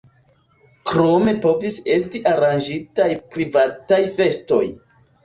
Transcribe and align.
Krome 0.91 1.33
povis 1.43 1.77
esti 1.95 2.21
aranĝitaj 2.31 3.07
privataj 3.35 4.01
festoj. 4.17 4.63